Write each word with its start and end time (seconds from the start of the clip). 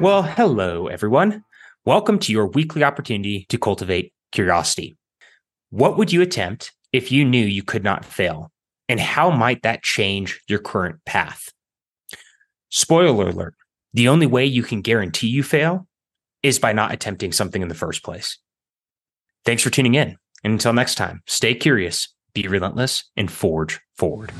Well, 0.00 0.22
hello, 0.22 0.88
everyone. 0.88 1.44
Welcome 1.84 2.18
to 2.20 2.32
your 2.32 2.48
weekly 2.48 2.82
opportunity 2.82 3.46
to 3.50 3.58
cultivate 3.58 4.12
curiosity. 4.32 4.96
What 5.70 5.96
would 5.96 6.12
you 6.12 6.22
attempt 6.22 6.72
if 6.92 7.12
you 7.12 7.24
knew 7.24 7.44
you 7.44 7.62
could 7.62 7.84
not 7.84 8.04
fail? 8.04 8.50
And 8.88 8.98
how 8.98 9.30
might 9.30 9.62
that 9.62 9.82
change 9.82 10.40
your 10.48 10.58
current 10.58 11.04
path? 11.04 11.48
Spoiler 12.68 13.28
alert 13.28 13.54
the 13.94 14.08
only 14.08 14.26
way 14.26 14.46
you 14.46 14.62
can 14.62 14.80
guarantee 14.80 15.28
you 15.28 15.42
fail 15.42 15.86
is 16.42 16.58
by 16.58 16.72
not 16.72 16.92
attempting 16.92 17.32
something 17.32 17.62
in 17.62 17.68
the 17.68 17.74
first 17.74 18.02
place. 18.02 18.38
Thanks 19.44 19.62
for 19.62 19.70
tuning 19.70 19.94
in. 19.94 20.16
And 20.42 20.54
until 20.54 20.72
next 20.72 20.96
time, 20.96 21.22
stay 21.26 21.54
curious, 21.54 22.08
be 22.34 22.48
relentless, 22.48 23.10
and 23.16 23.30
forge 23.30 23.80
forward. 23.96 24.32